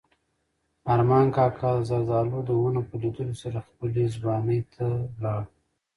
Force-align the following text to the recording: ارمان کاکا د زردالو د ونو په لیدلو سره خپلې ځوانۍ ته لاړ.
ارمان 0.93 1.27
کاکا 1.35 1.69
د 1.75 1.79
زردالو 1.89 2.39
د 2.45 2.49
ونو 2.61 2.81
په 2.89 2.95
لیدلو 3.01 3.35
سره 3.43 3.65
خپلې 3.67 4.03
ځوانۍ 4.17 4.59
ته 4.73 4.87
لاړ. 5.23 5.43